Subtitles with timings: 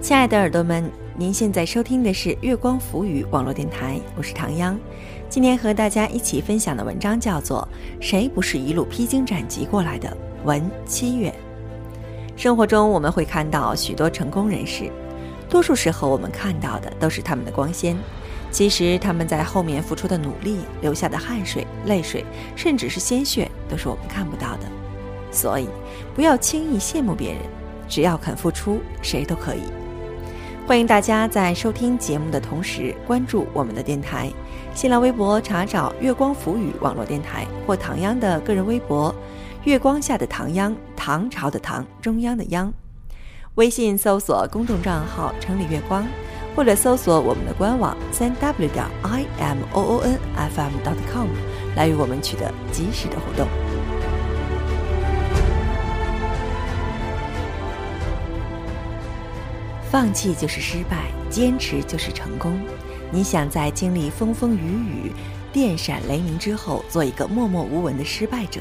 [0.00, 4.76] 亲爱的耳朵们，您现在收听的是月光浮语网络电台，我是唐央。
[5.28, 7.68] 今天和大家一起分享的文章叫做
[8.02, 10.08] 《谁不是一路披荆斩棘过来的》，
[10.46, 11.32] 文七月。
[12.34, 14.90] 生活中我们会看到许多成功人士，
[15.50, 17.94] 多数时候我们看到的都是他们的光鲜，
[18.50, 22.24] 其实他们在后面付出的努力、流下的汗水、泪水，
[22.56, 24.60] 甚至是鲜血，都是我们看不到的。
[25.30, 25.68] 所以，
[26.14, 27.42] 不要轻易羡慕别人，
[27.86, 29.60] 只要肯付出，谁都可以。
[30.70, 34.30] 欢迎大家在收听节目的同时关注我们的电台，
[34.72, 39.12] 新浪微博查找“月光浮语”网络电台或唐央的个人微博
[39.66, 42.72] “月光下的唐央”，唐朝的唐，中央的央。
[43.56, 46.06] 微信搜索公众账号“城里月光”，
[46.54, 51.26] 或者搜索我们的官网三 w 点 i m o o n f m dot com
[51.74, 53.44] 来与我们取得及时的互动。
[59.90, 62.56] 放弃就是失败，坚持就是成功。
[63.10, 65.12] 你想在经历风风雨雨、
[65.52, 68.60] 电闪雷鸣之后，做一个默默无闻的失败者，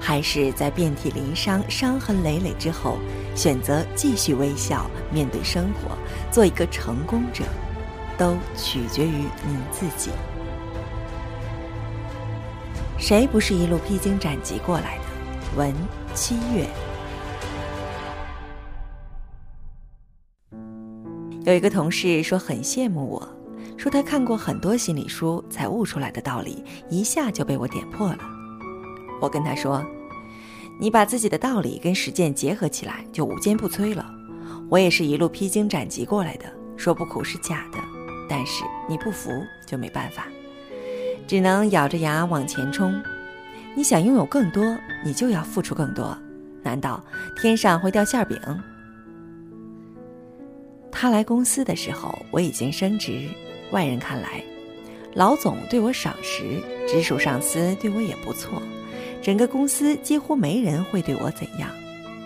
[0.00, 2.96] 还是在遍体鳞伤、伤痕累累之后，
[3.34, 5.98] 选择继续微笑面对生活，
[6.32, 7.44] 做一个成功者，
[8.16, 10.12] 都取决于你自己。
[12.96, 15.58] 谁不是一路披荆斩棘过来的？
[15.58, 15.74] 文
[16.14, 16.66] 七月。
[21.44, 23.28] 有一个同事说很羡慕我，
[23.76, 28.18] 说他看过很多心理书才悟出来的道理，一下就被我点破了。
[29.20, 29.84] 我跟他说
[30.80, 34.10] ：“你把自己的道理跟实践结合起来，就无坚不摧了。
[34.70, 36.46] 我也是一路披荆斩棘过来的，
[36.78, 37.78] 说不苦是假的。
[38.26, 39.30] 但是你不服
[39.66, 40.26] 就没办法，
[41.26, 42.98] 只能咬着牙往前冲。
[43.76, 44.64] 你想拥有更多，
[45.04, 46.16] 你就要付出更多。
[46.62, 47.04] 难道
[47.36, 48.40] 天上会掉馅饼？”
[50.96, 53.28] 他来公司的时候，我已经升职。
[53.72, 54.42] 外人看来，
[55.14, 58.62] 老总对我赏识，直属上司对我也不错，
[59.20, 61.68] 整个公司几乎没人会对我怎样。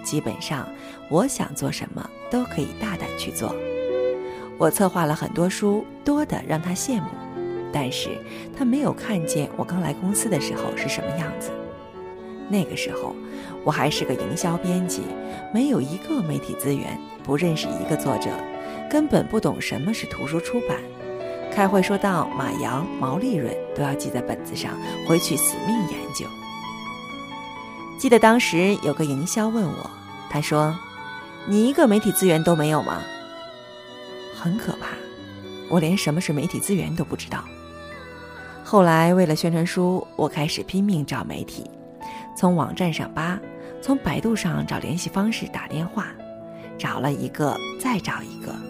[0.05, 0.69] 基本上，
[1.09, 3.55] 我想做什么都可以大胆去做。
[4.59, 7.09] 我策划了很多书，多的让他羡慕，
[7.73, 8.11] 但是
[8.57, 11.51] 他没有看见我刚来公司的时候是什么样子。
[12.51, 13.17] 那个时候，
[13.65, 15.03] 我还是个营销编辑，
[15.53, 18.31] 没有一个媒体资源，不认识一个作者。
[18.89, 20.79] 根本不懂什么是图书出版，
[21.53, 24.73] 开会说到马洋毛利润都要记在本子上，
[25.07, 26.27] 回去死命研究。
[27.99, 29.91] 记得当时有个营销问我，
[30.31, 30.75] 他说
[31.47, 33.03] ：“你一个媒体资源都没有吗？”
[34.35, 34.91] 很可怕，
[35.69, 37.43] 我连什么是媒体资源都不知道。
[38.65, 41.69] 后来为了宣传书，我开始拼命找媒体，
[42.37, 43.39] 从网站上扒，
[43.83, 46.07] 从百度上找联系方式打电话，
[46.79, 48.68] 找了一个再找一个。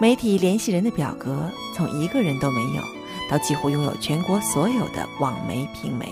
[0.00, 2.82] 媒体联系人的表格，从一个人都没有，
[3.28, 6.06] 到几乎拥有全国所有的网媒、平媒。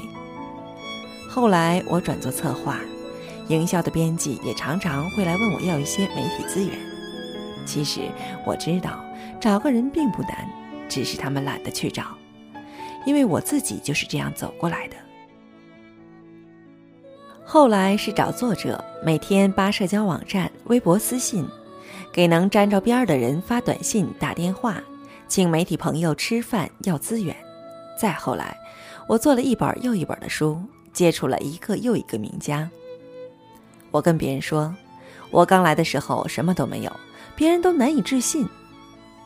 [1.29, 2.81] 后来我转做策划，
[3.47, 6.77] 营销的编辑也常常会来问我要一些媒体资源。
[7.65, 8.01] 其实
[8.45, 9.05] 我知道，
[9.41, 10.51] 找个人并不难，
[10.89, 12.07] 只是他们懒得去找，
[13.05, 14.97] 因为我自己就是这样走过来的。
[17.45, 21.47] 后来是找作者，每天扒社交网站、微博私信。
[22.17, 24.83] 给能沾着边儿的人发短信、打电话，
[25.29, 27.37] 请媒体朋友吃饭要资源。
[28.01, 28.57] 再后来，
[29.07, 30.59] 我做了一本又一本的书，
[30.95, 32.71] 接触了一个又一个名家。
[33.91, 34.75] 我跟别人说，
[35.31, 36.93] 我刚来的时候什么都没有，
[37.37, 38.49] 别人都难以置信。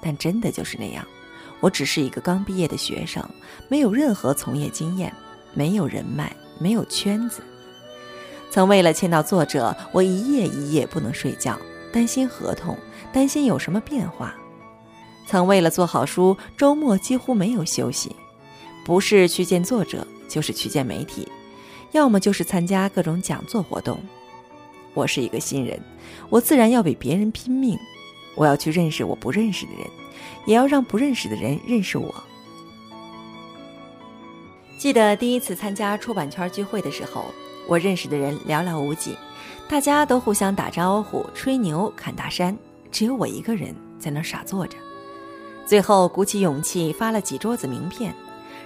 [0.03, 1.07] 但真的就是那样，
[1.61, 3.25] 我只是一个刚毕业的学生，
[3.69, 5.15] 没有任何从业经验，
[5.55, 7.41] 没有人脉，没有圈子。
[8.51, 11.57] 曾为了签到作者，我一夜一夜不能睡觉。
[11.93, 12.77] 担心合同，
[13.13, 14.35] 担心有什么变化。
[15.27, 18.15] 曾为了做好书，周末几乎没有休息，
[18.85, 21.29] 不是去见作者，就是去见媒体，
[21.93, 24.01] 要么就是参加各种讲座活动。
[24.95, 25.81] 我是一个新人，
[26.29, 27.79] 我自然要比别人拼命。
[28.37, 29.87] 我要去认识我不认识的人，
[30.47, 32.15] 也要让不认识的人认识我。
[34.79, 37.27] 记得第一次参加出版圈聚会的时候，
[37.69, 39.17] 我认识的人寥寥无几。
[39.69, 42.57] 大家都互相打招呼、吹牛、侃大山，
[42.91, 44.77] 只有我一个人在那傻坐着。
[45.65, 48.13] 最后鼓起勇气发了几桌子名片，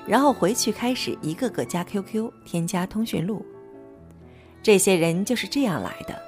[0.07, 3.45] 然后回去开始一个个加 QQ、添加通讯录。
[4.63, 6.19] 这些人就是这样来的，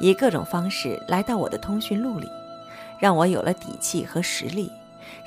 [0.00, 2.26] 以各种方式来到我的通讯录里，
[2.98, 4.70] 让我有了底气和实力，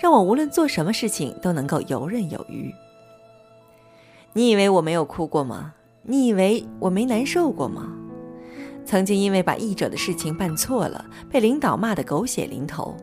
[0.02, 2.74] 让我无论做什么事情都能够游刃有余。
[4.34, 5.76] 你以为我没有哭过吗？
[6.10, 7.94] 你以为我没难受过吗？
[8.86, 12.96] 曾经因为把译者的事情办错了，被领导骂得狗血淋头，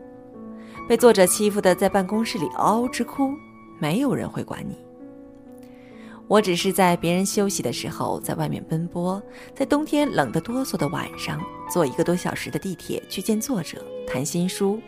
[0.89, 3.31] 被作者欺负的在办公室里嗷嗷直哭，
[3.79, 4.75] 没有人会管你。
[6.27, 9.21] 我只是在别人休息的时候，在外面奔波，
[9.53, 11.39] 在冬天冷得哆嗦的晚上，
[11.71, 14.81] 坐一个多小时的地铁去见作者谈新书，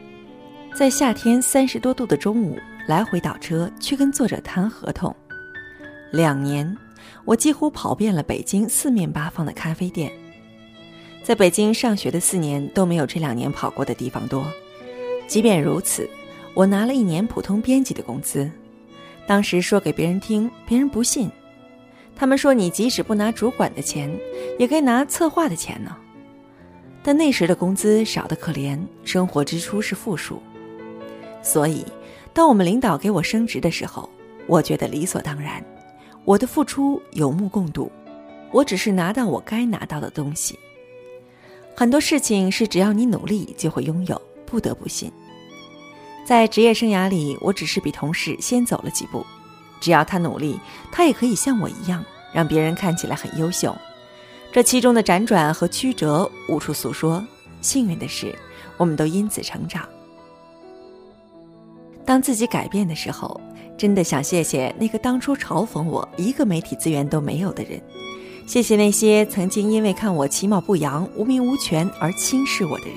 [0.75, 5.15] 在夏天三十多度的中午来回倒车去跟作者谈合同。
[6.11, 6.75] 两年，
[7.25, 10.12] 我几乎跑遍了北京四面八方的咖啡店。
[11.24, 14.45] 在北京上学的四年都没有这两年跑过的地方多。
[15.27, 16.09] 即便如此，
[16.54, 18.50] 我拿了一年普通编辑的工资。
[19.27, 21.30] 当时说给别人听，别人不信。
[22.15, 24.10] 他们说你即使不拿主管的钱，
[24.57, 25.95] 也该拿策划的钱呢。
[27.03, 30.42] 但那时的工资少得可怜，生活支出是负数。
[31.44, 31.86] 所以，
[32.33, 34.10] 当我们领导给我升职的时候，
[34.48, 35.63] 我觉得理所当然。
[36.27, 37.89] 我的付出有目共睹，
[38.51, 40.59] 我只是拿到我该拿到的东西。
[41.74, 45.09] 很多事情是只要你努力就会拥有，不得不信。
[46.25, 49.25] 在职业生涯里，我只是比同事先走了几步。
[49.79, 50.59] 只要他努力，
[50.91, 52.03] 他也可以像我一样，
[52.33, 53.74] 让别人看起来很优秀。
[54.51, 57.25] 这其中的辗转和曲折无处诉说。
[57.62, 58.35] 幸运的是，
[58.75, 59.88] 我们都因此成长。
[62.06, 63.39] 当自己改变的时候，
[63.77, 67.79] 真的想谢谢那个当初嘲讽我一个媒体资源都没有的人。
[68.47, 72.95] 谢谢那些曾经因为看我其貌不扬、无名无权而轻视我的人。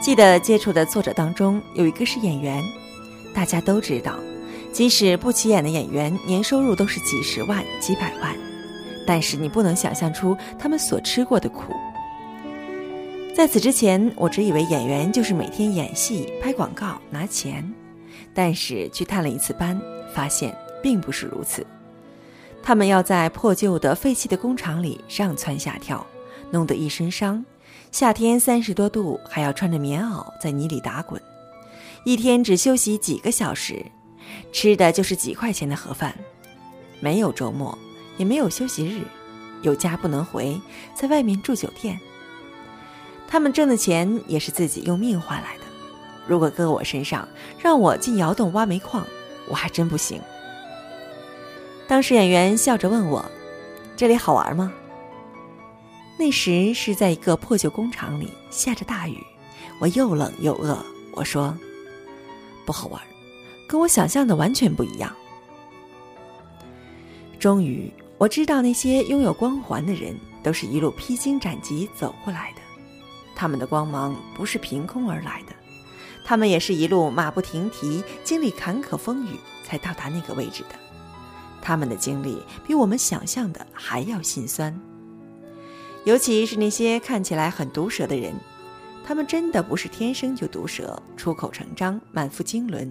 [0.00, 2.62] 记得接触的作者当中有一个是演员，
[3.34, 4.14] 大家都知道，
[4.72, 8.36] 即使不起眼的演员，年收入都是几十万、几百万，
[9.06, 11.72] 但是你不能想象出他们所吃过的苦。
[13.34, 17.68] 在此之前，我只以为演员就是每天演戏、拍广告拿钱，
[18.34, 19.80] 但是去探了一次班，
[20.12, 21.64] 发现并不是如此。
[22.62, 26.04] 他们要在破旧的废弃的工厂里上蹿下跳，
[26.50, 27.44] 弄得一身伤。
[27.92, 31.20] 夏天三十多度，还要穿着棉袄在泥里打滚，
[32.04, 33.86] 一天只休息几个小时，
[34.50, 36.12] 吃的就是几块钱的盒饭，
[36.98, 37.78] 没有周末，
[38.16, 39.02] 也没有休息日，
[39.62, 40.60] 有家不能回，
[40.92, 42.00] 在外面住酒店。
[43.28, 45.63] 他们挣的钱也是自己用命换来的，
[46.26, 47.28] 如果搁我身上，
[47.58, 49.06] 让我进窑洞挖煤矿，
[49.48, 50.20] 我还真不行。
[51.86, 53.24] 当时演员笑着问我
[53.96, 54.72] ：“这里好玩吗？”
[56.18, 59.18] 那时是在一个破旧工厂里，下着大雨，
[59.80, 60.78] 我又冷又饿。
[61.12, 61.56] 我说
[62.64, 63.02] ：“不好玩，
[63.68, 65.14] 跟我想象的完全不一样。”
[67.38, 72.62] 终于，我知道那些拥有光环的人，都是一路披荆斩棘走过来的。
[73.36, 75.52] 他们的光芒不是凭空而来的，
[76.24, 80.74] 他们也是一路马不停蹄，经历坎坷风雨，才到达那个位置的。
[81.60, 84.78] 他们的经历比我们想象的还要心酸，
[86.04, 88.34] 尤其是那些看起来很毒舌的人，
[89.06, 92.90] 他们真的不是天生就毒舌、出口成章、满腹经纶，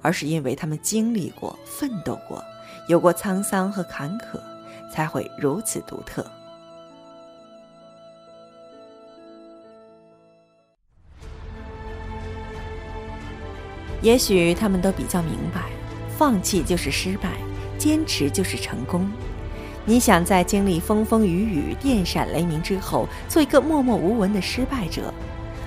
[0.00, 2.42] 而是因为他们经历过、奋斗过，
[2.88, 4.40] 有过沧桑和坎坷，
[4.92, 6.24] 才会如此独特。
[14.02, 15.62] 也许他们都比较明白，
[16.18, 17.30] 放弃就是失败。
[17.78, 19.10] 坚持就是成功。
[19.84, 25.12] 你想在经历风风雨雨、电闪雷鸣之后，做一个默默无闻的失败者，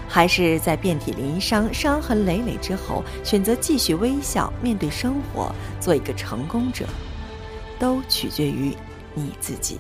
[0.08, 6.86] 还是在遍体鳞伤、伤痕累累之后，选择继续微笑面对生活，做一个成功者，
[7.78, 8.74] 都取决于
[9.14, 9.78] 你自己。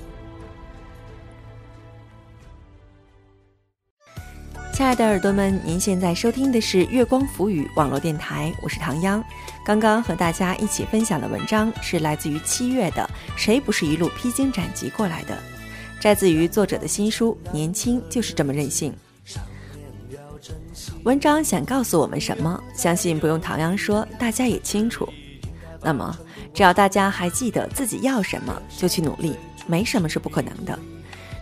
[4.75, 9.24] 亲爱的耳朵们，您现在收听的是月光浮语网络电台，我是唐央。
[9.63, 15.34] 刚刚和大家一起分享的文章是来自于七月的《谁不是一路披荆斩棘过来的》，
[16.01, 18.94] 摘自于作者的新书《年轻就是这么任性》。
[21.05, 22.62] 文章想告诉我们什么？
[22.75, 25.08] 相信不用唐央说，大家也清楚。
[25.82, 26.13] 那么，
[26.53, 30.77] 只要大家还记得自己要什么，就去努力，没什么是不可能的。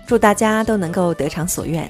[0.06, 1.90] 祝大家都能够得偿所愿。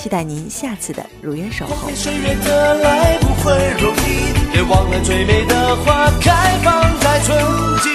[0.00, 1.90] 期待您下次的如约守候。
[1.94, 7.38] 岁月的来不会容易别忘了最美的花开放在春
[7.82, 7.90] 季。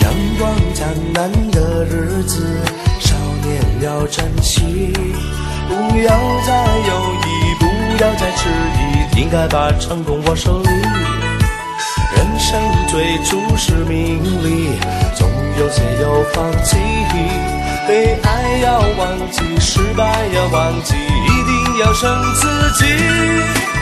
[0.00, 2.64] 阳光灿烂的日子，
[2.98, 4.94] 少年要珍惜。
[5.68, 6.10] 不要
[6.46, 10.95] 再犹豫，不要再迟疑，应该把成功握手里。
[12.14, 14.78] 人生最初是名利，
[15.14, 16.76] 总有些要放弃。
[17.88, 22.48] 被爱要忘记，失败要忘记，一定要胜自
[22.78, 22.84] 己。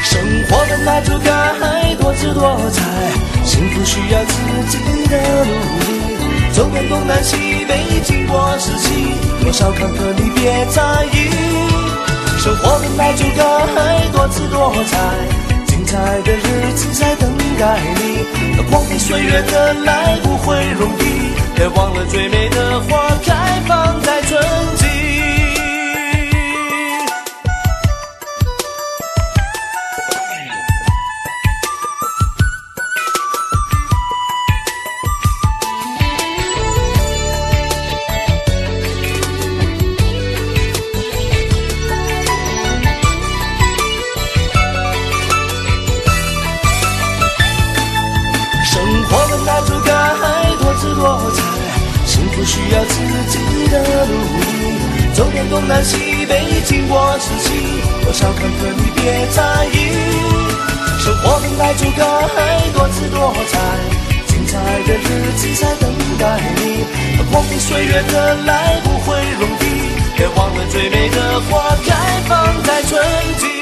[0.02, 2.83] 生活本来就该多姿多彩，
[3.45, 4.35] 幸福需要自
[4.69, 6.16] 己的努力。
[6.52, 11.31] 走遍东南西北，经过四季，多少坎坷你别在意。
[12.38, 14.99] 生活本来就该多姿多彩，
[15.66, 17.16] 精彩的日子在
[17.54, 18.25] 等待你。
[18.70, 24.42] 光阴岁月的来不会容易，别忘了最美的花开放在春
[49.34, 49.90] 活本来就该
[50.62, 51.42] 多姿多彩，
[52.06, 52.94] 幸福需要自
[53.28, 54.78] 己的努力。
[55.12, 57.50] 走遍东南西北，经过四季，
[58.02, 59.90] 多少坎坷你别在意。
[61.00, 62.02] 生活本来就该
[62.72, 63.58] 多姿多彩，
[64.26, 66.84] 精彩的日子在等待你。
[67.30, 73.02] 光阴岁月的来不会容易，别忘了最美的花开放在春
[73.38, 73.53] 季。